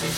Oke, 0.00 0.08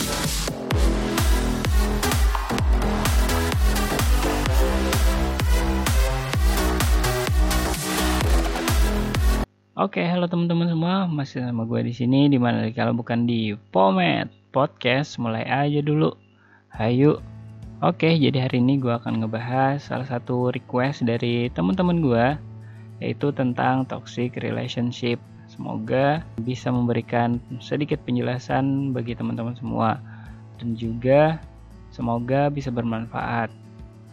halo 10.07 10.31
teman-teman 10.31 10.71
semua, 10.71 11.03
masih 11.11 11.43
sama 11.43 11.67
gue 11.67 11.83
di 11.83 11.91
sini 11.91 12.31
di 12.31 12.39
mana 12.39 12.71
kalau 12.71 12.95
bukan 12.95 13.27
di 13.27 13.59
Pomet 13.75 14.31
Podcast. 14.55 15.19
Mulai 15.19 15.43
aja 15.51 15.83
dulu. 15.83 16.15
Hayu. 16.71 17.19
Oke, 17.83 18.15
jadi 18.15 18.47
hari 18.47 18.63
ini 18.63 18.79
gue 18.79 18.95
akan 18.95 19.19
ngebahas 19.19 19.83
salah 19.83 20.07
satu 20.07 20.55
request 20.55 21.03
dari 21.03 21.51
teman-teman 21.51 21.99
gue 21.99 22.25
yaitu 23.03 23.35
tentang 23.35 23.83
toxic 23.83 24.39
relationship. 24.39 25.19
Semoga 25.53 26.25
bisa 26.41 26.73
memberikan 26.73 27.37
sedikit 27.61 28.01
penjelasan 28.09 28.89
bagi 28.89 29.13
teman-teman 29.13 29.53
semua 29.53 30.01
dan 30.57 30.73
juga 30.73 31.37
semoga 31.93 32.49
bisa 32.49 32.73
bermanfaat. 32.73 33.53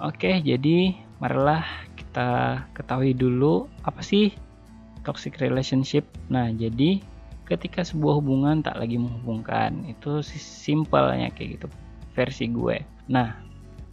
Oke, 0.04 0.44
jadi 0.44 0.92
marilah 1.16 1.64
kita 1.96 2.60
ketahui 2.76 3.16
dulu 3.16 3.64
apa 3.88 4.04
sih 4.04 4.36
toxic 5.04 5.40
relationship. 5.40 6.04
Nah, 6.28 6.52
jadi 6.52 7.00
ketika 7.48 7.82
sebuah 7.82 8.20
hubungan 8.20 8.60
tak 8.60 8.76
lagi 8.76 9.00
menghubungkan, 9.00 9.80
itu 9.88 10.20
simpelnya 10.40 11.32
kayak 11.32 11.60
gitu 11.60 11.66
versi 12.12 12.52
gue. 12.52 12.84
Nah, 13.08 13.32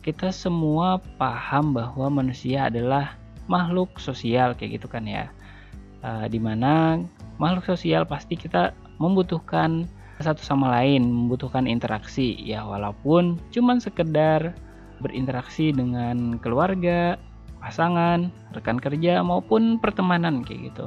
kita 0.03 0.31
semua 0.31 0.99
paham 1.19 1.75
bahwa 1.75 2.23
manusia 2.23 2.67
adalah 2.67 3.17
makhluk 3.47 3.97
sosial 3.97 4.53
kayak 4.53 4.79
gitu 4.79 4.87
kan 4.87 5.03
ya. 5.07 5.27
E, 6.03 6.31
di 6.31 6.39
mana 6.39 7.01
makhluk 7.37 7.65
sosial 7.65 8.05
pasti 8.05 8.37
kita 8.37 8.73
membutuhkan 8.97 9.85
satu 10.17 10.41
sama 10.41 10.73
lain, 10.73 11.05
membutuhkan 11.05 11.69
interaksi 11.69 12.33
ya 12.41 12.65
walaupun 12.65 13.37
cuman 13.53 13.77
sekedar 13.77 14.57
berinteraksi 14.97 15.69
dengan 15.69 16.41
keluarga, 16.41 17.21
pasangan, 17.61 18.33
rekan 18.57 18.81
kerja 18.81 19.21
maupun 19.21 19.77
pertemanan 19.77 20.41
kayak 20.41 20.73
gitu. 20.73 20.85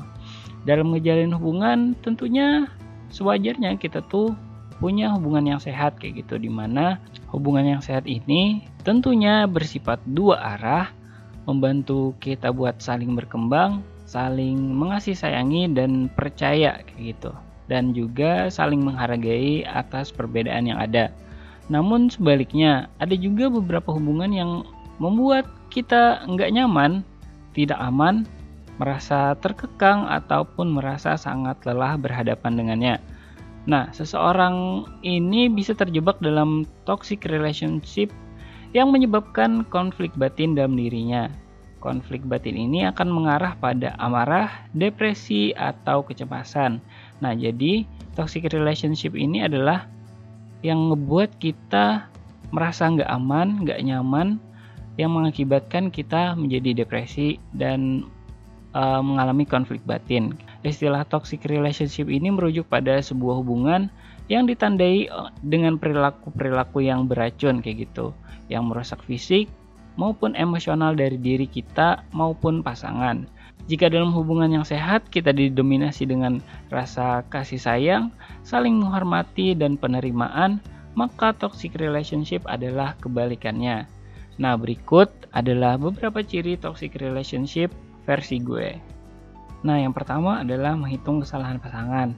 Dalam 0.66 0.91
ngejalin 0.91 1.30
hubungan 1.30 1.94
tentunya 2.02 2.66
sewajarnya 3.14 3.78
kita 3.78 4.03
tuh 4.10 4.34
punya 4.82 5.12
hubungan 5.12 5.44
yang 5.56 5.60
sehat 5.60 6.00
kayak 6.00 6.25
gitu 6.25 6.41
di 6.41 6.48
mana 6.48 6.97
hubungan 7.30 7.77
yang 7.77 7.82
sehat 7.84 8.08
ini 8.08 8.64
tentunya 8.82 9.44
bersifat 9.44 10.00
dua 10.08 10.41
arah 10.56 10.88
membantu 11.44 12.16
kita 12.19 12.48
buat 12.48 12.80
saling 12.80 13.12
berkembang 13.12 13.84
saling 14.11 14.58
mengasih 14.58 15.14
sayangi 15.14 15.70
dan 15.70 16.11
percaya 16.11 16.83
kayak 16.83 17.14
gitu 17.14 17.30
dan 17.70 17.94
juga 17.94 18.50
saling 18.50 18.83
menghargai 18.83 19.62
atas 19.62 20.11
perbedaan 20.11 20.66
yang 20.66 20.83
ada 20.83 21.14
namun 21.70 22.11
sebaliknya 22.11 22.91
ada 22.98 23.14
juga 23.14 23.47
beberapa 23.47 23.94
hubungan 23.94 24.34
yang 24.34 24.50
membuat 24.98 25.47
kita 25.70 26.27
nggak 26.27 26.50
nyaman, 26.50 27.06
tidak 27.55 27.78
aman, 27.78 28.27
merasa 28.83 29.38
terkekang 29.38 30.05
ataupun 30.11 30.75
merasa 30.75 31.14
sangat 31.14 31.62
lelah 31.62 31.94
berhadapan 31.94 32.58
dengannya. 32.58 32.94
Nah, 33.70 33.86
seseorang 33.94 34.83
ini 35.06 35.47
bisa 35.47 35.72
terjebak 35.78 36.19
dalam 36.19 36.66
toxic 36.91 37.22
relationship 37.31 38.11
yang 38.75 38.91
menyebabkan 38.91 39.62
konflik 39.70 40.11
batin 40.19 40.58
dalam 40.58 40.75
dirinya. 40.75 41.31
Konflik 41.81 42.20
batin 42.28 42.61
ini 42.61 42.84
akan 42.84 43.09
mengarah 43.09 43.56
pada 43.56 43.97
amarah, 43.97 44.53
depresi, 44.77 45.56
atau 45.56 46.05
kecemasan. 46.05 46.77
Nah, 47.25 47.33
jadi 47.33 47.89
toxic 48.12 48.53
relationship 48.53 49.17
ini 49.17 49.48
adalah 49.48 49.89
yang 50.61 50.92
ngebuat 50.92 51.41
kita 51.41 52.05
merasa 52.53 52.84
nggak 52.84 53.09
aman, 53.09 53.64
nggak 53.64 53.81
nyaman, 53.81 54.37
yang 55.00 55.17
mengakibatkan 55.17 55.89
kita 55.89 56.37
menjadi 56.37 56.84
depresi 56.84 57.41
dan 57.56 58.05
uh, 58.77 59.00
mengalami 59.00 59.49
konflik 59.49 59.81
batin. 59.88 60.37
Istilah 60.60 61.09
toxic 61.09 61.49
relationship 61.49 62.12
ini 62.12 62.28
merujuk 62.28 62.69
pada 62.69 63.00
sebuah 63.00 63.41
hubungan 63.41 63.88
yang 64.28 64.44
ditandai 64.44 65.09
eh, 65.09 65.31
dengan 65.43 65.81
perilaku-perilaku 65.81 66.84
yang 66.84 67.09
beracun 67.09 67.65
kayak 67.65 67.88
gitu, 67.88 68.12
yang 68.53 68.69
merusak 68.69 69.00
fisik 69.09 69.49
maupun 69.99 70.37
emosional 70.39 70.95
dari 70.95 71.17
diri 71.19 71.47
kita 71.49 72.03
maupun 72.15 72.62
pasangan. 72.62 73.27
Jika 73.71 73.87
dalam 73.87 74.11
hubungan 74.11 74.51
yang 74.51 74.67
sehat 74.67 75.06
kita 75.15 75.31
didominasi 75.31 76.06
dengan 76.06 76.43
rasa 76.75 77.23
kasih 77.31 77.61
sayang, 77.61 78.11
saling 78.43 78.78
menghormati 78.83 79.55
dan 79.55 79.78
penerimaan, 79.78 80.59
maka 80.99 81.31
toxic 81.34 81.78
relationship 81.78 82.43
adalah 82.51 82.99
kebalikannya 82.99 83.87
Nah, 84.41 84.56
berikut 84.56 85.12
adalah 85.37 85.77
beberapa 85.77 86.25
ciri 86.25 86.57
toxic 86.57 86.97
relationship 86.97 87.69
versi 88.09 88.41
gue. 88.41 88.72
Nah, 89.61 89.77
yang 89.77 89.93
pertama 89.93 90.41
adalah 90.41 90.72
menghitung 90.72 91.21
kesalahan 91.21 91.61
pasangan. 91.61 92.17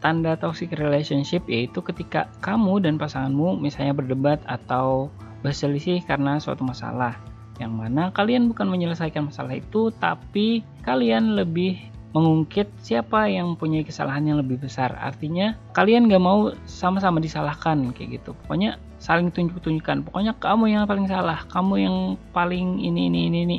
Tanda 0.00 0.40
toxic 0.40 0.72
relationship 0.80 1.44
yaitu 1.44 1.84
ketika 1.84 2.32
kamu 2.40 2.80
dan 2.80 2.96
pasanganmu 2.96 3.60
misalnya 3.60 3.92
berdebat 3.92 4.40
atau 4.48 5.12
berselisih 5.40 6.04
karena 6.04 6.40
suatu 6.40 6.64
masalah. 6.64 7.16
Yang 7.60 7.72
mana 7.76 8.02
kalian 8.16 8.48
bukan 8.48 8.72
menyelesaikan 8.72 9.28
masalah 9.28 9.60
itu, 9.60 9.92
tapi 10.00 10.64
kalian 10.80 11.36
lebih 11.36 11.76
mengungkit 12.16 12.66
siapa 12.82 13.30
yang 13.30 13.54
punya 13.54 13.84
kesalahan 13.84 14.24
yang 14.26 14.40
lebih 14.40 14.58
besar. 14.58 14.96
Artinya 14.98 15.54
kalian 15.76 16.08
gak 16.08 16.24
mau 16.24 16.56
sama-sama 16.64 17.20
disalahkan 17.20 17.92
kayak 17.92 18.18
gitu. 18.18 18.32
Pokoknya 18.44 18.80
saling 19.00 19.32
tunjuk-tunjukkan 19.32 20.04
pokoknya 20.04 20.36
kamu 20.36 20.76
yang 20.76 20.84
paling 20.84 21.08
salah 21.08 21.40
kamu 21.48 21.74
yang 21.88 21.96
paling 22.36 22.84
ini 22.84 23.08
ini 23.08 23.32
ini 23.32 23.38
ini 23.48 23.58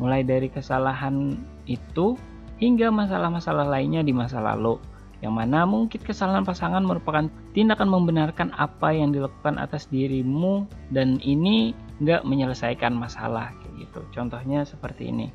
mulai 0.00 0.24
dari 0.24 0.48
kesalahan 0.48 1.36
itu 1.68 2.16
hingga 2.56 2.88
masalah-masalah 2.88 3.68
lainnya 3.68 4.00
di 4.00 4.16
masa 4.16 4.40
lalu 4.40 4.80
yang 5.20 5.36
mana 5.36 5.68
mungkin 5.68 6.00
kesalahan 6.00 6.48
pasangan 6.48 6.80
merupakan 6.80 7.28
tindakan 7.52 7.92
membenarkan 7.92 8.56
apa 8.56 8.92
yang 8.96 9.12
dilakukan 9.12 9.60
atas 9.60 9.84
dirimu 9.92 10.64
dan 10.88 11.20
ini 11.20 11.76
nggak 12.00 12.24
menyelesaikan 12.24 12.96
masalah 12.96 13.52
kayak 13.60 13.88
gitu. 13.88 14.00
Contohnya 14.16 14.64
seperti 14.64 15.12
ini. 15.12 15.28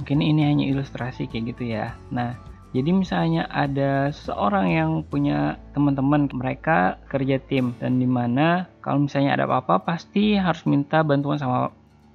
Mungkin 0.00 0.20
ini 0.20 0.42
hanya 0.44 0.64
ilustrasi 0.68 1.32
kayak 1.32 1.56
gitu 1.56 1.72
ya. 1.72 1.96
Nah 2.12 2.36
jadi 2.72 2.88
misalnya 2.88 3.44
ada 3.52 4.08
seorang 4.12 4.72
yang 4.72 4.90
punya 5.04 5.60
teman-teman 5.76 6.28
mereka 6.32 6.96
kerja 7.12 7.36
tim 7.36 7.76
dan 7.76 8.00
di 8.00 8.08
mana 8.08 8.64
kalau 8.80 9.04
misalnya 9.04 9.36
ada 9.36 9.44
apa-apa 9.44 9.84
pasti 9.84 10.40
harus 10.40 10.64
minta 10.64 11.04
bantuan 11.04 11.36
sama 11.36 11.68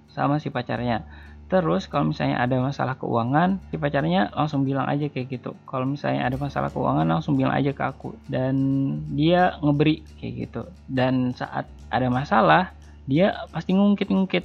sama 0.09 0.41
si 0.41 0.49
pacarnya. 0.49 1.05
Terus 1.47 1.87
kalau 1.87 2.11
misalnya 2.11 2.43
ada 2.43 2.59
masalah 2.59 2.99
keuangan, 2.99 3.63
si 3.71 3.79
pacarnya 3.79 4.27
langsung 4.35 4.67
bilang 4.67 4.83
aja 4.83 5.07
kayak 5.07 5.31
gitu. 5.31 5.55
Kalau 5.63 5.87
misalnya 5.87 6.27
ada 6.27 6.35
masalah 6.35 6.67
keuangan 6.67 7.07
langsung 7.07 7.39
bilang 7.39 7.55
aja 7.55 7.71
ke 7.71 7.83
aku 7.87 8.19
dan 8.27 8.55
dia 9.15 9.55
ngeberi 9.63 10.03
kayak 10.19 10.33
gitu. 10.43 10.61
Dan 10.91 11.31
saat 11.31 11.71
ada 11.87 12.11
masalah, 12.11 12.75
dia 13.07 13.47
pasti 13.55 13.71
ngungkit-ngungkit. 13.71 14.43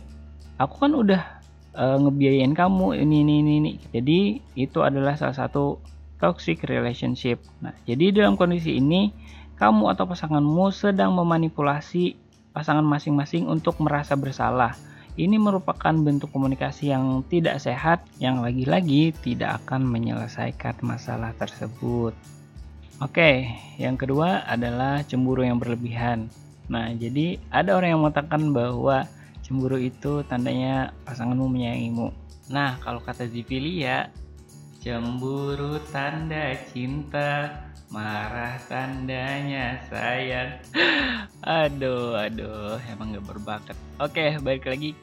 Aku 0.63 0.79
kan 0.79 0.95
udah 0.95 1.43
uh, 1.75 1.99
ngebiayain 1.99 2.55
kamu 2.55 3.03
ini 3.03 3.27
ini 3.27 3.35
ini 3.43 3.53
ini. 3.59 3.73
Jadi 3.91 4.19
itu 4.55 4.79
adalah 4.87 5.19
salah 5.19 5.35
satu 5.35 5.83
toxic 6.23 6.63
relationship. 6.71 7.43
Nah, 7.59 7.75
jadi 7.83 8.15
dalam 8.15 8.39
kondisi 8.39 8.79
ini 8.79 9.11
kamu 9.59 9.91
atau 9.91 10.07
pasanganmu 10.07 10.71
sedang 10.71 11.19
memanipulasi 11.19 12.15
pasangan 12.55 12.87
masing-masing 12.87 13.51
untuk 13.51 13.83
merasa 13.83 14.15
bersalah. 14.15 14.79
Ini 15.13 15.37
merupakan 15.37 15.93
bentuk 15.93 16.33
komunikasi 16.33 16.89
yang 16.89 17.21
tidak 17.29 17.61
sehat 17.61 18.01
yang 18.17 18.41
lagi-lagi 18.41 19.13
tidak 19.21 19.61
akan 19.61 19.85
menyelesaikan 19.85 20.81
masalah 20.81 21.37
tersebut. 21.37 22.17
Oke, 22.97 23.53
yang 23.77 24.01
kedua 24.01 24.47
adalah 24.49 25.05
cemburu 25.05 25.45
yang 25.45 25.61
berlebihan. 25.61 26.33
Nah, 26.73 26.89
jadi 26.97 27.37
ada 27.53 27.77
orang 27.77 27.93
yang 27.93 28.01
mengatakan 28.01 28.57
bahwa 28.57 29.05
cemburu 29.45 29.77
itu 29.77 30.25
tandanya 30.25 30.97
pasanganmu 31.05 31.45
menyayangimu. 31.45 32.09
Nah, 32.49 32.81
kalau 32.81 33.05
kata 33.05 33.29
Zivilia, 33.29 34.09
Cemburu 34.83 35.79
tanda 35.95 36.59
cinta, 36.75 37.55
marah 37.93 38.57
tandanya 38.73 39.77
sayang. 39.93 40.57
aduh, 41.45 42.17
aduh, 42.17 42.81
emang 42.89 43.21
gak 43.21 43.29
berbakat. 43.29 43.77
Oke, 44.01 44.41
balik 44.41 44.65
lagi 44.65 44.97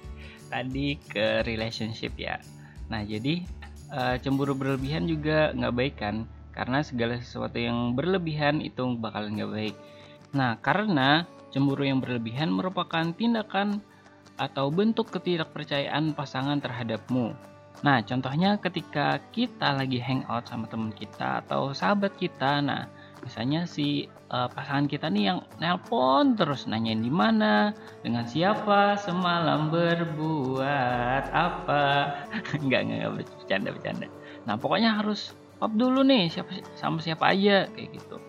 tadi 0.49 0.97
ke 0.97 1.45
relationship 1.45 2.17
ya. 2.17 2.41
Nah, 2.89 3.05
jadi 3.05 3.45
uh, 3.93 4.17
cemburu 4.17 4.57
berlebihan 4.57 5.05
juga 5.05 5.53
nggak 5.53 5.75
baik 5.77 5.95
kan? 6.01 6.25
Karena 6.49 6.81
segala 6.81 7.21
sesuatu 7.21 7.61
yang 7.61 7.93
berlebihan 7.93 8.57
itu 8.65 8.81
bakalan 8.97 9.37
nggak 9.37 9.53
baik. 9.53 9.75
Nah, 10.33 10.57
karena 10.57 11.29
cemburu 11.53 11.85
yang 11.85 12.01
berlebihan 12.01 12.49
merupakan 12.49 13.05
tindakan 13.13 13.85
atau 14.41 14.73
bentuk 14.73 15.13
ketidakpercayaan 15.13 16.17
pasangan 16.17 16.57
terhadapmu 16.57 17.37
Nah, 17.79 18.03
contohnya 18.03 18.59
ketika 18.59 19.23
kita 19.31 19.71
lagi 19.71 20.03
hangout 20.03 20.51
sama 20.51 20.67
teman 20.67 20.91
kita 20.91 21.39
atau 21.47 21.71
sahabat 21.71 22.11
kita, 22.19 22.59
nah 22.59 22.91
misalnya 23.23 23.63
si 23.63 24.11
uh, 24.31 24.51
pasangan 24.51 24.83
kita 24.91 25.07
nih 25.07 25.31
yang 25.31 25.39
nelpon 25.63 26.35
terus 26.35 26.67
nanyain 26.67 26.99
di 26.99 27.11
mana 27.11 27.71
dengan 28.03 28.27
siapa 28.27 28.99
semalam 28.99 29.71
berbuat 29.71 31.31
apa. 31.31 32.19
Nggak 32.67 32.81
nggak 32.83 33.11
bercanda 33.15 33.69
bercanda. 33.71 34.07
Nah 34.43 34.59
pokoknya 34.59 34.99
harus 34.99 35.31
pop 35.55 35.71
dulu 35.71 36.03
nih 36.03 36.27
siapa 36.27 36.59
sama 36.75 36.99
siapa 36.99 37.31
aja 37.31 37.71
kayak 37.71 37.95
gitu. 37.95 38.19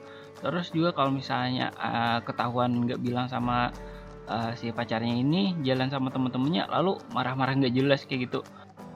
Terus 0.41 0.71
juga 0.71 0.95
kalau 0.95 1.11
misalnya 1.11 1.75
uh, 1.75 2.23
ketahuan 2.23 2.87
nggak 2.87 3.03
bilang 3.03 3.27
sama 3.27 3.75
uh, 4.31 4.55
si 4.55 4.71
pacarnya 4.71 5.19
ini 5.19 5.59
jalan 5.67 5.91
sama 5.91 6.15
temen-temennya 6.15 6.71
lalu 6.71 6.97
marah-marah 7.11 7.59
nggak 7.59 7.75
jelas 7.75 8.07
kayak 8.07 8.31
gitu 8.31 8.41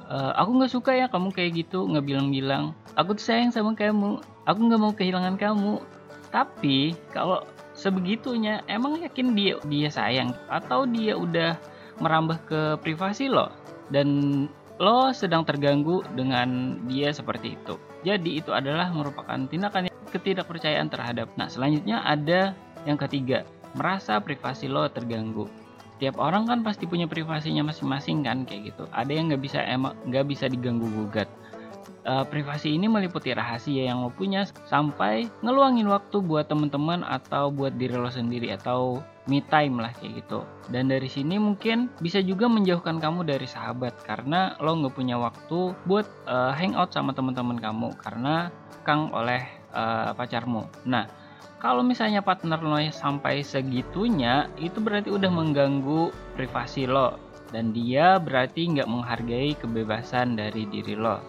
uh, 0.09 0.33
aku 0.37 0.51
nggak 0.61 0.73
suka 0.73 0.91
ya 0.97 1.07
kamu 1.09 1.33
kayak 1.33 1.65
gitu 1.65 1.85
nggak 1.89 2.05
bilang-bilang 2.05 2.73
aku 2.95 3.19
tuh 3.19 3.25
sayang 3.31 3.51
sama 3.51 3.75
kamu. 3.75 4.23
Aku 4.47 4.59
nggak 4.67 4.81
mau 4.81 4.93
kehilangan 4.95 5.37
kamu. 5.37 5.83
Tapi 6.31 6.99
kalau 7.15 7.47
sebegitunya 7.75 8.63
emang 8.67 8.99
yakin 9.03 9.35
dia 9.35 9.59
dia 9.67 9.89
sayang? 9.91 10.35
Atau 10.51 10.87
dia 10.91 11.15
udah 11.15 11.59
merambah 12.03 12.39
ke 12.47 12.61
privasi 12.83 13.31
lo? 13.31 13.51
Dan 13.91 14.47
lo 14.83 15.15
sedang 15.15 15.47
terganggu 15.47 16.03
dengan 16.19 16.81
dia 16.91 17.15
seperti 17.15 17.55
itu. 17.55 17.79
Jadi 18.03 18.43
itu 18.43 18.51
adalah 18.51 18.91
merupakan 18.91 19.39
tindakan 19.47 19.91
ketidakpercayaan 20.11 20.91
terhadap. 20.91 21.31
Nah 21.39 21.47
selanjutnya 21.47 22.03
ada 22.03 22.53
yang 22.85 22.99
ketiga. 22.99 23.47
Merasa 23.75 24.23
privasi 24.23 24.71
lo 24.71 24.87
terganggu 24.87 25.51
tiap 26.03 26.19
orang 26.19 26.51
kan 26.51 26.61
pasti 26.67 26.85
punya 26.91 27.07
privasinya 27.07 27.71
masing-masing 27.71 28.27
kan 28.27 28.43
kayak 28.43 28.75
gitu. 28.75 28.85
Ada 28.91 29.13
yang 29.15 29.31
nggak 29.31 29.43
bisa 29.43 29.63
emang 29.63 29.95
nggak 30.09 30.27
bisa 30.27 30.51
diganggu 30.51 30.87
gugat. 30.91 31.31
Uh, 32.05 32.21
privasi 32.21 32.77
ini 32.77 32.85
meliputi 32.85 33.33
rahasia 33.33 33.89
yang 33.89 34.05
lo 34.05 34.13
punya 34.13 34.45
sampai 34.69 35.25
ngeluangin 35.41 35.89
waktu 35.89 36.21
buat 36.21 36.53
teman-teman 36.53 37.01
atau 37.01 37.49
buat 37.49 37.81
diri 37.81 37.97
lo 37.97 38.13
sendiri 38.13 38.53
atau 38.53 39.01
me 39.25 39.41
time 39.49 39.81
lah 39.81 39.89
kayak 39.97 40.21
gitu. 40.21 40.45
Dan 40.69 40.93
dari 40.93 41.09
sini 41.09 41.41
mungkin 41.41 41.89
bisa 42.05 42.21
juga 42.21 42.45
menjauhkan 42.45 43.01
kamu 43.01 43.25
dari 43.25 43.49
sahabat 43.49 44.05
karena 44.05 44.53
lo 44.61 44.77
nggak 44.77 44.93
punya 44.93 45.17
waktu 45.17 45.73
buat 45.89 46.05
uh, 46.29 46.53
hangout 46.53 46.93
sama 46.93 47.17
teman-teman 47.17 47.57
kamu 47.57 47.97
karena 47.97 48.53
kang 48.85 49.09
oleh 49.09 49.41
uh, 49.73 50.13
pacarmu. 50.13 50.69
Nah 50.85 51.09
kalau 51.63 51.81
misalnya 51.81 52.21
partner 52.21 52.61
lo 52.61 52.77
sampai 52.93 53.41
segitunya 53.41 54.53
itu 54.61 54.81
berarti 54.85 55.09
udah 55.09 55.33
mengganggu 55.33 56.13
privasi 56.37 56.85
lo. 56.85 57.17
Dan 57.55 57.71
dia 57.71 58.19
berarti 58.19 58.67
nggak 58.67 58.91
menghargai 58.91 59.55
kebebasan 59.57 60.35
dari 60.35 60.67
diri 60.67 60.99
lo. 60.99 61.23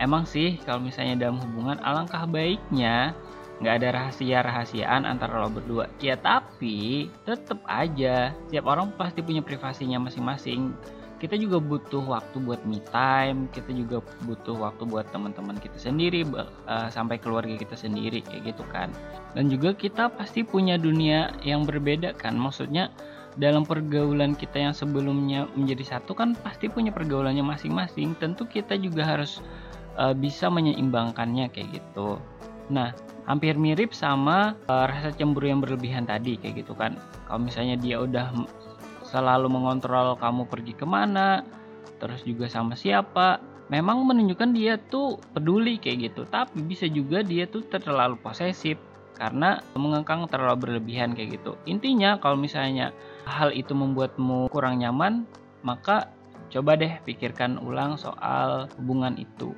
Emang 0.00 0.24
sih 0.24 0.60
kalau 0.64 0.80
misalnya 0.80 1.28
dalam 1.28 1.40
hubungan 1.40 1.80
alangkah 1.80 2.24
baiknya 2.24 3.16
nggak 3.60 3.74
ada 3.80 3.88
rahasia-rahasiaan 3.96 5.04
antara 5.04 5.40
lo 5.40 5.52
berdua. 5.52 5.88
Ya 6.00 6.16
tapi 6.16 7.08
tetap 7.28 7.60
aja 7.68 8.32
tiap 8.48 8.64
orang 8.68 8.92
pasti 8.96 9.20
punya 9.20 9.44
privasinya 9.44 10.00
masing-masing 10.00 10.72
kita 11.20 11.36
juga 11.36 11.60
butuh 11.60 12.00
waktu 12.00 12.40
buat 12.40 12.64
me 12.64 12.80
time 12.88 13.44
kita 13.52 13.76
juga 13.76 14.00
butuh 14.24 14.56
waktu 14.56 14.88
buat 14.88 15.04
teman-teman 15.12 15.60
kita 15.60 15.76
sendiri 15.76 16.24
uh, 16.32 16.88
sampai 16.88 17.20
keluarga 17.20 17.60
kita 17.60 17.76
sendiri 17.76 18.24
kayak 18.24 18.56
gitu 18.56 18.64
kan. 18.72 18.88
Dan 19.36 19.52
juga 19.52 19.76
kita 19.76 20.08
pasti 20.08 20.42
punya 20.42 20.80
dunia 20.80 21.36
yang 21.44 21.68
berbeda 21.68 22.16
kan. 22.16 22.40
Maksudnya 22.40 22.88
dalam 23.36 23.68
pergaulan 23.68 24.32
kita 24.32 24.58
yang 24.58 24.74
sebelumnya 24.74 25.46
menjadi 25.54 26.00
satu 26.00 26.16
kan 26.16 26.32
pasti 26.40 26.72
punya 26.72 26.88
pergaulannya 26.88 27.44
masing-masing. 27.44 28.16
Tentu 28.16 28.48
kita 28.48 28.80
juga 28.80 29.04
harus 29.04 29.44
uh, 30.00 30.16
bisa 30.16 30.48
menyeimbangkannya 30.48 31.52
kayak 31.52 31.68
gitu. 31.84 32.16
Nah 32.72 32.96
hampir 33.28 33.60
mirip 33.60 33.92
sama 33.92 34.56
uh, 34.72 34.88
rasa 34.88 35.12
cemburu 35.14 35.52
yang 35.52 35.60
berlebihan 35.60 36.08
tadi 36.08 36.40
kayak 36.40 36.64
gitu 36.64 36.72
kan. 36.72 36.96
Kalau 37.28 37.44
misalnya 37.44 37.76
dia 37.76 38.00
udah 38.00 38.32
selalu 39.10 39.50
mengontrol 39.50 40.14
kamu 40.16 40.46
pergi 40.46 40.72
ke 40.78 40.86
mana, 40.86 41.42
terus 41.98 42.22
juga 42.22 42.46
sama 42.46 42.78
siapa. 42.78 43.42
Memang 43.70 44.02
menunjukkan 44.02 44.50
dia 44.50 44.78
tuh 44.78 45.18
peduli 45.30 45.78
kayak 45.78 46.10
gitu, 46.10 46.22
tapi 46.26 46.58
bisa 46.62 46.90
juga 46.90 47.22
dia 47.22 47.46
tuh 47.46 47.62
terlalu 47.70 48.18
posesif 48.18 48.78
karena 49.14 49.62
mengengkang 49.76 50.26
terlalu 50.26 50.66
berlebihan 50.66 51.14
kayak 51.14 51.38
gitu. 51.38 51.54
Intinya 51.70 52.18
kalau 52.18 52.34
misalnya 52.34 52.90
hal 53.28 53.54
itu 53.54 53.70
membuatmu 53.76 54.50
kurang 54.50 54.82
nyaman, 54.82 55.28
maka 55.62 56.10
coba 56.50 56.74
deh 56.74 56.98
pikirkan 57.06 57.62
ulang 57.62 57.94
soal 57.94 58.66
hubungan 58.80 59.14
itu. 59.20 59.54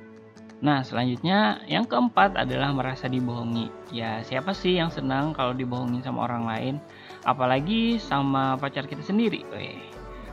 Nah, 0.63 0.79
selanjutnya 0.79 1.59
yang 1.67 1.83
keempat 1.83 2.39
adalah 2.39 2.71
merasa 2.71 3.11
dibohongi. 3.11 3.67
Ya, 3.91 4.23
siapa 4.23 4.55
sih 4.55 4.79
yang 4.79 4.87
senang 4.87 5.35
kalau 5.35 5.51
dibohongin 5.51 5.99
sama 5.99 6.23
orang 6.23 6.47
lain? 6.47 6.75
Apalagi 7.23 7.99
sama 7.99 8.55
pacar 8.59 8.87
kita 8.87 9.03
sendiri. 9.03 9.43
Weh. 9.51 9.79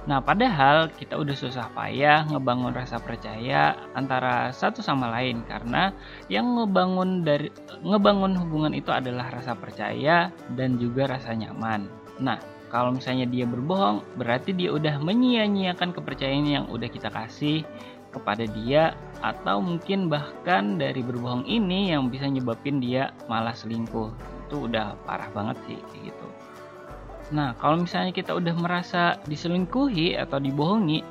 Nah, 0.09 0.25
padahal 0.25 0.89
kita 0.97 1.21
udah 1.21 1.37
susah 1.37 1.69
payah 1.77 2.25
ngebangun 2.33 2.73
rasa 2.73 2.97
percaya 2.97 3.77
antara 3.93 4.49
satu 4.49 4.81
sama 4.81 5.13
lain 5.13 5.45
karena 5.45 5.93
yang 6.33 6.57
ngebangun 6.57 7.21
dari 7.21 7.53
ngebangun 7.85 8.33
hubungan 8.33 8.73
itu 8.73 8.89
adalah 8.89 9.29
rasa 9.29 9.53
percaya 9.53 10.33
dan 10.57 10.81
juga 10.81 11.05
rasa 11.05 11.37
nyaman. 11.37 11.85
Nah, 12.17 12.41
kalau 12.73 12.97
misalnya 12.97 13.29
dia 13.29 13.45
berbohong, 13.45 14.01
berarti 14.17 14.57
dia 14.57 14.73
udah 14.73 14.97
menyia-nyiakan 15.03 15.93
kepercayaan 15.93 16.49
yang 16.49 16.65
udah 16.73 16.89
kita 16.89 17.13
kasih 17.13 17.67
kepada 18.11 18.47
dia 18.47 18.97
atau 19.21 19.61
mungkin 19.63 20.11
bahkan 20.11 20.81
dari 20.81 21.05
berbohong 21.05 21.47
ini 21.47 21.93
yang 21.93 22.09
bisa 22.09 22.27
nyebabin 22.27 22.81
dia 22.81 23.13
malah 23.29 23.53
selingkuh. 23.53 24.11
Itu 24.49 24.67
udah 24.71 24.97
parah 25.05 25.29
banget 25.37 25.61
sih 25.69 25.79
gitu. 26.03 26.27
Nah, 27.31 27.55
kalau 27.63 27.87
misalnya 27.87 28.11
kita 28.11 28.35
udah 28.35 28.55
merasa 28.59 29.15
diselingkuhi 29.31 30.19
atau 30.19 30.43
dibohongi, 30.43 31.07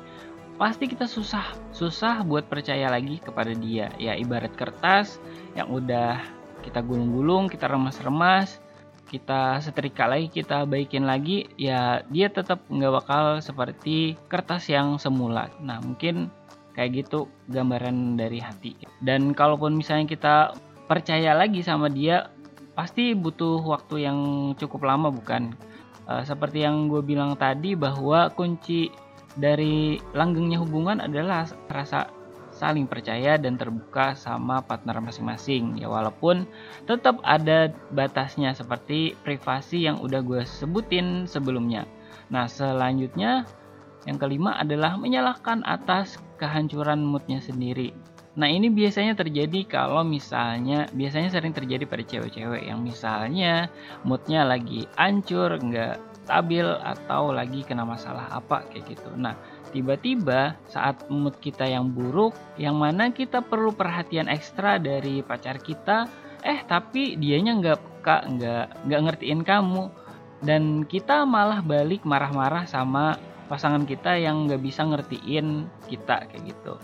pasti 0.60 0.84
kita 0.84 1.08
susah, 1.08 1.56
susah 1.72 2.20
buat 2.28 2.44
percaya 2.44 2.92
lagi 2.92 3.16
kepada 3.24 3.56
dia. 3.56 3.88
Ya 3.96 4.12
ibarat 4.12 4.52
kertas 4.52 5.16
yang 5.56 5.72
udah 5.72 6.20
kita 6.60 6.84
gulung-gulung, 6.84 7.48
kita 7.48 7.64
remas-remas, 7.72 8.60
kita 9.08 9.64
setrika 9.64 10.04
lagi, 10.04 10.28
kita 10.28 10.68
baikin 10.68 11.08
lagi, 11.08 11.48
ya 11.56 12.04
dia 12.12 12.28
tetap 12.28 12.60
nggak 12.68 12.92
bakal 13.00 13.24
seperti 13.40 14.20
kertas 14.28 14.68
yang 14.68 15.00
semula. 15.00 15.48
Nah, 15.64 15.80
mungkin 15.80 16.28
kayak 16.76 17.08
gitu 17.08 17.32
gambaran 17.48 18.20
dari 18.20 18.38
hati. 18.38 18.76
Dan 19.00 19.32
kalaupun 19.32 19.72
misalnya 19.74 20.04
kita 20.04 20.36
percaya 20.84 21.32
lagi 21.32 21.64
sama 21.64 21.88
dia, 21.88 22.28
pasti 22.76 23.16
butuh 23.16 23.64
waktu 23.64 24.04
yang 24.04 24.18
cukup 24.60 24.84
lama 24.84 25.08
bukan? 25.08 25.56
Uh, 26.10 26.22
seperti 26.26 26.66
yang 26.66 26.90
gue 26.90 27.00
bilang 27.00 27.38
tadi 27.38 27.78
bahwa 27.78 28.28
kunci 28.34 28.90
dari 29.38 30.02
langgengnya 30.10 30.58
hubungan 30.58 30.98
adalah 30.98 31.46
rasa 31.70 32.10
saling 32.50 32.90
percaya 32.90 33.38
dan 33.38 33.54
terbuka 33.54 34.18
sama 34.18 34.60
partner 34.60 34.98
masing-masing. 34.98 35.78
Ya 35.78 35.86
walaupun 35.86 36.44
tetap 36.84 37.22
ada 37.22 37.70
batasnya 37.94 38.52
seperti 38.52 39.14
privasi 39.22 39.86
yang 39.86 40.02
udah 40.02 40.20
gue 40.20 40.42
sebutin 40.42 41.30
sebelumnya. 41.30 41.86
Nah 42.28 42.50
selanjutnya 42.50 43.46
yang 44.04 44.18
kelima 44.18 44.58
adalah 44.58 44.98
menyalahkan 44.98 45.62
atas 45.62 46.18
kehancuran 46.40 47.04
moodnya 47.04 47.38
sendiri 47.38 47.92
Nah 48.40 48.48
ini 48.48 48.72
biasanya 48.72 49.12
terjadi 49.12 49.68
kalau 49.68 50.00
misalnya 50.00 50.88
biasanya 50.96 51.28
sering 51.28 51.52
terjadi 51.52 51.84
pada 51.84 52.00
cewek-cewek 52.00 52.64
yang 52.64 52.80
misalnya 52.80 53.68
moodnya 54.00 54.48
lagi 54.48 54.88
hancur, 54.96 55.60
nggak 55.60 56.00
stabil 56.24 56.64
atau 56.64 57.36
lagi 57.36 57.60
kena 57.68 57.84
masalah 57.84 58.32
apa 58.32 58.64
kayak 58.72 58.96
gitu. 58.96 59.12
Nah 59.12 59.36
tiba-tiba 59.76 60.56
saat 60.72 61.04
mood 61.12 61.36
kita 61.44 61.68
yang 61.68 61.92
buruk, 61.92 62.32
yang 62.56 62.80
mana 62.80 63.12
kita 63.12 63.44
perlu 63.44 63.76
perhatian 63.76 64.32
ekstra 64.32 64.80
dari 64.80 65.20
pacar 65.20 65.60
kita, 65.60 66.08
eh 66.40 66.64
tapi 66.64 67.20
dianya 67.20 67.60
nggak 67.60 67.78
kak 68.00 68.24
nggak 68.24 68.88
nggak 68.88 69.00
ngertiin 69.04 69.44
kamu 69.44 69.92
dan 70.40 70.88
kita 70.88 71.28
malah 71.28 71.60
balik 71.60 72.08
marah-marah 72.08 72.64
sama 72.64 73.20
pasangan 73.52 73.84
kita 73.84 74.16
yang 74.16 74.48
nggak 74.48 74.64
bisa 74.64 74.80
ngertiin 74.88 75.68
kita 75.92 76.24
kayak 76.24 76.56
gitu. 76.56 76.80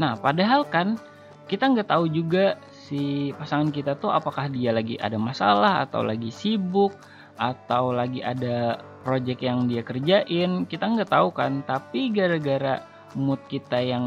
Nah, 0.00 0.18
padahal 0.18 0.66
kan 0.66 0.98
kita 1.44 1.68
nggak 1.70 1.92
tahu 1.92 2.08
juga 2.08 2.56
si 2.72 3.30
pasangan 3.36 3.68
kita 3.68 4.00
tuh 4.00 4.08
apakah 4.08 4.48
dia 4.48 4.72
lagi 4.72 4.96
ada 4.96 5.20
masalah 5.20 5.84
atau 5.84 6.00
lagi 6.00 6.32
sibuk 6.32 6.96
atau 7.36 7.92
lagi 7.92 8.24
ada 8.24 8.80
project 9.04 9.44
yang 9.44 9.68
dia 9.68 9.84
kerjain 9.84 10.64
kita 10.64 10.84
nggak 10.88 11.12
tahu 11.12 11.28
kan. 11.30 11.60
Tapi 11.62 12.10
gara-gara 12.10 12.80
mood 13.14 13.38
kita 13.46 13.78
yang 13.78 14.06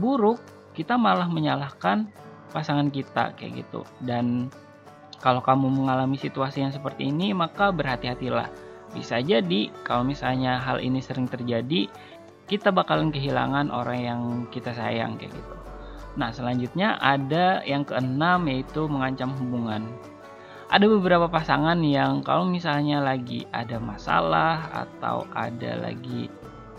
buruk 0.00 0.40
kita 0.74 0.96
malah 0.96 1.28
menyalahkan 1.28 2.08
pasangan 2.50 2.90
kita 2.90 3.36
kayak 3.38 3.66
gitu. 3.66 3.86
Dan 4.02 4.50
kalau 5.20 5.44
kamu 5.44 5.68
mengalami 5.68 6.16
situasi 6.16 6.64
yang 6.64 6.72
seperti 6.72 7.12
ini 7.12 7.36
maka 7.36 7.70
berhati-hatilah. 7.70 8.48
Bisa 8.90 9.22
jadi 9.22 9.70
kalau 9.86 10.02
misalnya 10.02 10.58
hal 10.58 10.82
ini 10.82 10.98
sering 10.98 11.30
terjadi 11.30 11.86
kita 12.50 12.74
bakalan 12.74 13.14
kehilangan 13.14 13.70
orang 13.70 14.00
yang 14.02 14.22
kita 14.50 14.74
sayang 14.74 15.14
kayak 15.14 15.30
gitu. 15.30 15.54
Nah, 16.18 16.34
selanjutnya 16.34 16.98
ada 16.98 17.62
yang 17.62 17.86
keenam 17.86 18.50
yaitu 18.50 18.90
mengancam 18.90 19.30
hubungan. 19.38 19.86
ada 20.70 20.86
beberapa 20.86 21.26
pasangan 21.26 21.82
yang 21.82 22.22
kalau 22.22 22.46
misalnya 22.46 23.02
lagi 23.02 23.42
ada 23.50 23.82
masalah 23.82 24.70
atau 24.70 25.26
ada 25.34 25.82
lagi 25.82 26.30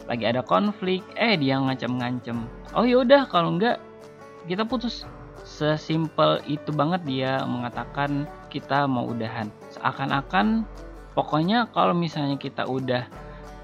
lagi 0.08 0.24
ada 0.24 0.40
konflik 0.40 1.04
eh 1.20 1.36
dia 1.36 1.60
ngancem-ngancem 1.60 2.48
oh 2.72 2.88
yaudah 2.88 3.28
kalau 3.28 3.60
enggak 3.60 3.84
kita 4.48 4.64
putus 4.64 5.04
sesimpel 5.44 6.40
itu 6.48 6.72
banget 6.72 7.04
dia 7.04 7.44
mengatakan 7.44 8.24
kita 8.48 8.88
mau 8.88 9.12
udahan 9.12 9.52
seakan-akan 9.76 10.64
pokoknya 11.12 11.68
kalau 11.76 11.92
misalnya 11.92 12.40
kita 12.40 12.64
udah 12.64 13.06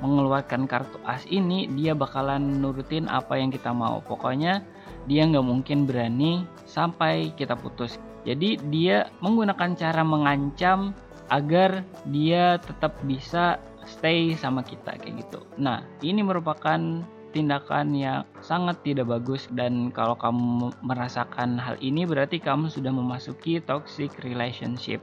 mengeluarkan 0.03 0.69
kartu 0.69 1.01
as 1.05 1.25
ini 1.29 1.65
dia 1.73 1.97
bakalan 1.97 2.61
nurutin 2.61 3.09
apa 3.09 3.37
yang 3.37 3.49
kita 3.49 3.73
mau 3.73 4.01
pokoknya 4.05 4.61
dia 5.09 5.25
nggak 5.25 5.45
mungkin 5.45 5.89
berani 5.89 6.45
sampai 6.69 7.33
kita 7.33 7.57
putus 7.57 7.97
jadi 8.27 8.59
dia 8.67 9.07
menggunakan 9.23 9.73
cara 9.79 10.03
mengancam 10.03 10.91
agar 11.31 11.83
dia 12.11 12.59
tetap 12.59 12.95
bisa 13.07 13.55
stay 13.87 14.35
sama 14.35 14.63
kita 14.67 14.99
kayak 14.99 15.23
gitu. 15.23 15.39
Nah, 15.55 15.83
ini 16.03 16.19
merupakan 16.19 16.79
tindakan 17.31 17.95
yang 17.95 18.27
sangat 18.43 18.83
tidak 18.83 19.07
bagus 19.07 19.47
dan 19.55 19.91
kalau 19.95 20.15
kamu 20.19 20.71
merasakan 20.83 21.59
hal 21.59 21.79
ini 21.79 22.03
berarti 22.03 22.39
kamu 22.39 22.67
sudah 22.67 22.91
memasuki 22.91 23.63
toxic 23.63 24.11
relationship. 24.23 24.99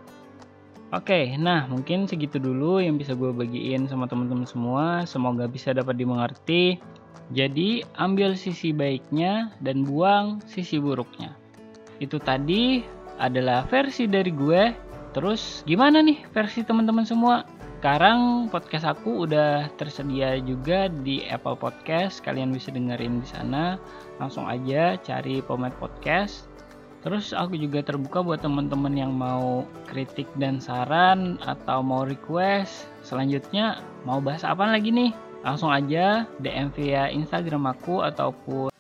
Oke, 0.95 1.35
nah 1.43 1.67
mungkin 1.67 2.07
segitu 2.07 2.39
dulu 2.39 2.79
yang 2.79 2.95
bisa 2.95 3.19
gue 3.19 3.35
bagiin 3.35 3.91
sama 3.91 4.07
teman-teman 4.07 4.47
semua. 4.47 5.03
Semoga 5.11 5.51
bisa 5.51 5.75
dapat 5.75 5.99
dimengerti. 5.99 6.79
Jadi, 7.35 7.83
ambil 7.99 8.39
sisi 8.39 8.71
baiknya 8.71 9.51
dan 9.59 9.83
buang 9.83 10.39
sisi 10.47 10.79
buruknya. 10.79 11.35
Itu 11.99 12.23
tadi 12.23 12.87
adalah 13.19 13.67
versi 13.67 14.07
dari 14.07 14.31
gue. 14.31 14.71
Terus 15.11 15.67
gimana 15.67 15.99
nih 15.99 16.31
versi 16.31 16.63
teman-teman 16.63 17.03
semua? 17.03 17.43
Sekarang 17.83 18.47
podcast 18.49 18.87
aku 18.87 19.27
udah 19.27 19.69
tersedia 19.75 20.39
juga 20.47 20.87
di 20.87 21.27
Apple 21.27 21.59
Podcast. 21.59 22.23
Kalian 22.23 22.55
bisa 22.55 22.71
dengerin 22.71 23.19
di 23.19 23.27
sana. 23.27 23.83
Langsung 24.23 24.47
aja 24.47 24.95
cari 25.03 25.43
Pomet 25.43 25.75
Podcast. 25.83 26.54
Terus 27.05 27.37
aku 27.37 27.61
juga 27.61 27.85
terbuka 27.85 28.25
buat 28.25 28.41
teman-teman 28.41 28.97
yang 28.97 29.13
mau 29.13 29.69
kritik 29.85 30.25
dan 30.41 30.57
saran 30.57 31.37
atau 31.45 31.85
mau 31.85 32.09
request. 32.09 32.89
Selanjutnya 33.05 33.85
mau 34.09 34.25
bahas 34.25 34.41
apa 34.41 34.65
lagi 34.65 34.89
nih? 34.89 35.13
Langsung 35.45 35.69
aja 35.69 36.25
DM 36.41 36.73
via 36.73 37.13
Instagram 37.13 37.69
aku 37.69 38.01
ataupun 38.01 38.74